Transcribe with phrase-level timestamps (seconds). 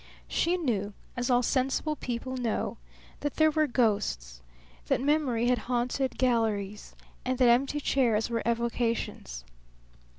[0.27, 2.77] She knew, as all sensible people know,
[3.19, 4.41] that there were ghosts,
[4.87, 9.45] that memory had haunted galleries, and that empty chairs were evocations.